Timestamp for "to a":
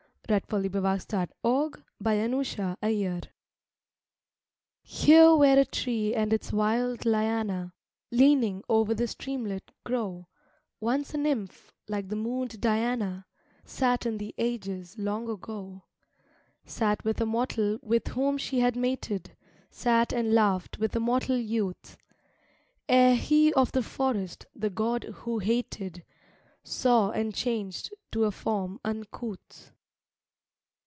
28.13-28.31